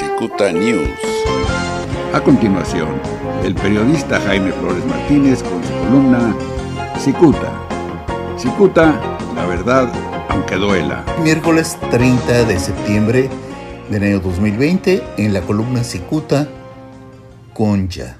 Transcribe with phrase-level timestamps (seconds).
[0.00, 0.88] Cicuta News.
[2.14, 2.88] A continuación,
[3.44, 6.34] el periodista Jaime Flores Martínez con su columna
[6.98, 7.52] Cicuta.
[8.38, 8.98] Cicuta,
[9.34, 9.92] la verdad,
[10.30, 11.04] aunque duela.
[11.22, 13.28] Miércoles 30 de septiembre
[13.90, 16.48] del año 2020, en la columna Cicuta,
[17.52, 18.16] Concha.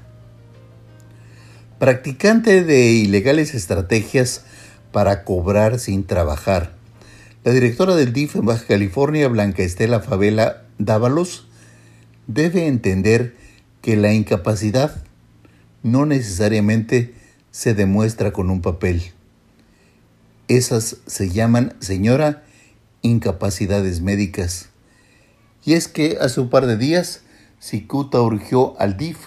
[1.79, 4.45] Practicante de ilegales estrategias
[4.91, 6.73] para cobrar sin trabajar.
[7.43, 11.47] La directora del DIF en Baja California, Blanca Estela Favela Dávalos,
[12.27, 13.35] debe entender
[13.81, 15.03] que la incapacidad
[15.83, 17.13] no necesariamente
[17.51, 19.11] se demuestra con un papel.
[20.47, 22.43] Esas se llaman, señora,
[23.01, 24.69] incapacidades médicas.
[25.65, 27.21] Y es que hace un par de días,
[27.59, 29.17] Cicuta urgió al DIF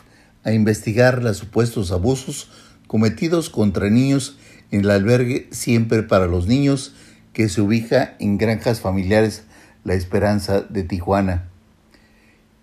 [0.43, 2.51] a investigar los supuestos abusos
[2.87, 4.39] cometidos contra niños
[4.71, 6.95] en el albergue Siempre para los Niños
[7.33, 9.45] que se ubica en Granjas Familiares
[9.85, 11.49] La Esperanza de Tijuana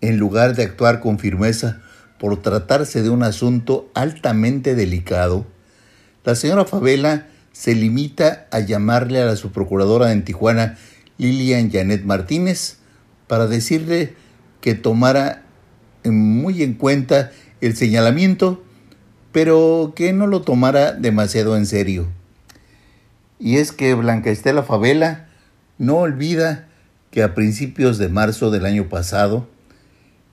[0.02, 1.82] en lugar de actuar con firmeza
[2.20, 5.46] por tratarse de un asunto altamente delicado,
[6.24, 10.78] la señora Favela se limita a llamarle a la subprocuradora en Tijuana,
[11.18, 12.78] Lilian Janet Martínez,
[13.28, 14.14] para decirle
[14.62, 15.44] que tomara
[16.06, 18.64] muy en cuenta el señalamiento,
[19.32, 22.08] pero que no lo tomara demasiado en serio.
[23.40, 25.28] Y es que Blanca Estela Favela
[25.78, 26.68] no olvida
[27.10, 29.48] que a principios de marzo del año pasado,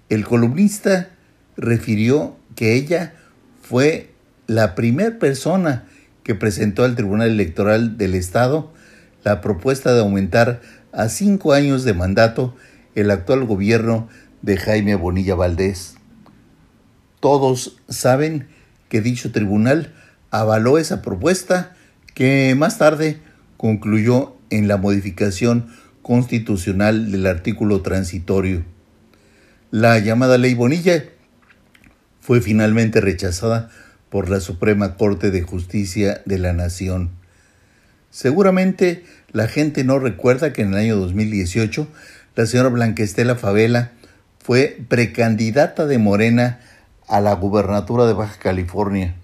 [0.08, 1.10] el columnista
[1.56, 3.14] refirió que ella
[3.62, 4.14] fue
[4.46, 5.84] la primera persona
[6.22, 8.72] que presentó al Tribunal Electoral del Estado
[9.24, 10.60] la propuesta de aumentar
[10.92, 12.54] a cinco años de mandato
[12.94, 14.08] el actual gobierno
[14.42, 15.96] de Jaime Bonilla Valdés.
[17.20, 18.48] Todos saben
[18.88, 19.92] que dicho tribunal
[20.30, 21.74] avaló esa propuesta
[22.14, 23.20] que más tarde
[23.56, 25.66] concluyó en la modificación
[26.02, 28.64] constitucional del artículo transitorio.
[29.70, 31.04] La llamada Ley Bonilla
[32.22, 33.68] fue finalmente rechazada
[34.08, 37.10] por la Suprema Corte de Justicia de la Nación.
[38.10, 41.86] Seguramente la gente no recuerda que en el año 2018
[42.34, 43.92] la señora Blanquestela Favela
[44.38, 46.60] fue precandidata de Morena
[47.06, 49.16] a la gubernatura de Baja California.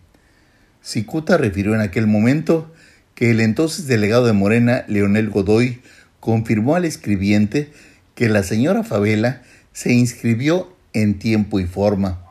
[0.82, 2.70] Cicuta refirió en aquel momento
[3.14, 5.80] que el entonces delegado de Morena, Leonel Godoy,
[6.20, 7.72] confirmó al escribiente
[8.14, 9.40] que la señora Favela
[9.74, 12.24] se inscribió en tiempo y forma.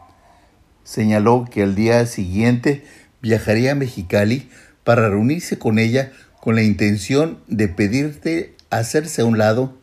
[0.83, 2.83] Señaló que al día siguiente
[3.21, 4.49] viajaría a Mexicali
[4.83, 6.11] para reunirse con ella
[6.41, 9.77] con la intención de pedirte hacerse a un lado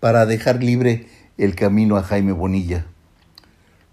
[0.00, 1.06] para dejar libre
[1.38, 2.86] el camino a Jaime Bonilla.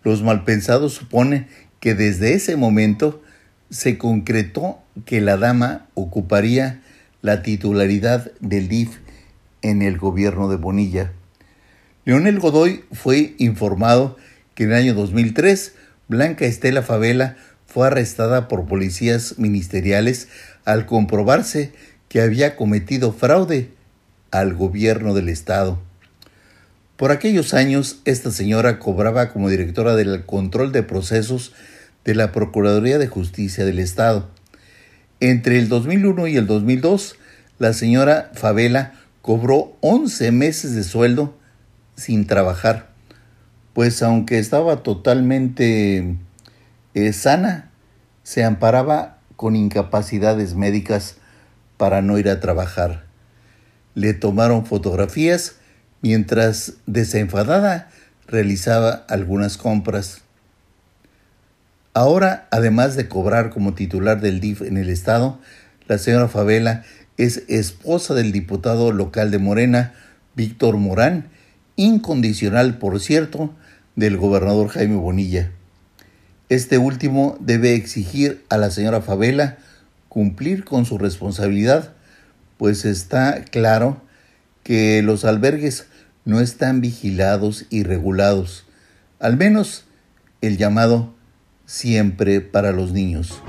[0.03, 1.47] Los malpensados suponen
[1.79, 3.21] que desde ese momento
[3.69, 6.81] se concretó que la dama ocuparía
[7.21, 8.97] la titularidad del DIF
[9.61, 11.11] en el gobierno de Bonilla.
[12.05, 14.17] Leonel Godoy fue informado
[14.55, 15.73] que en el año 2003
[16.07, 20.27] Blanca Estela Favela fue arrestada por policías ministeriales
[20.65, 21.71] al comprobarse
[22.07, 23.71] que había cometido fraude
[24.31, 25.79] al gobierno del estado.
[26.95, 31.53] Por aquellos años, esta señora cobraba como directora del control de procesos
[32.03, 34.29] de la Procuraduría de Justicia del Estado.
[35.19, 37.15] Entre el 2001 y el 2002,
[37.57, 41.38] la señora Favela cobró 11 meses de sueldo
[41.99, 42.89] sin trabajar,
[43.73, 46.15] pues aunque estaba totalmente
[46.93, 47.69] eh, sana,
[48.23, 51.15] se amparaba con incapacidades médicas
[51.77, 53.05] para no ir a trabajar.
[53.95, 55.55] Le tomaron fotografías
[56.01, 57.89] mientras desenfadada
[58.27, 60.21] realizaba algunas compras.
[61.93, 65.39] Ahora, además de cobrar como titular del DIF en el estado,
[65.87, 66.83] la señora Favela
[67.17, 69.93] es esposa del diputado local de Morena,
[70.35, 71.29] Víctor Morán,
[71.79, 73.53] incondicional, por cierto,
[73.95, 75.51] del gobernador Jaime Bonilla.
[76.49, 79.57] Este último debe exigir a la señora Favela
[80.09, 81.93] cumplir con su responsabilidad,
[82.57, 84.01] pues está claro
[84.63, 85.85] que los albergues
[86.25, 88.65] no están vigilados y regulados,
[89.21, 89.85] al menos
[90.41, 91.13] el llamado
[91.65, 93.41] siempre para los niños.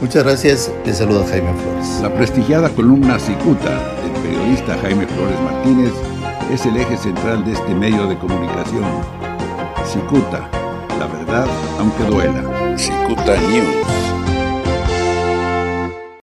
[0.00, 2.00] Muchas gracias, te saluda Jaime Flores.
[2.00, 5.92] La prestigiada columna Cicuta del periodista Jaime Flores Martínez
[6.52, 8.84] es el eje central de este medio de comunicación.
[9.84, 10.48] Cicuta,
[10.98, 11.46] la verdad
[11.78, 12.76] aunque duela.
[12.76, 14.09] Cicuta News.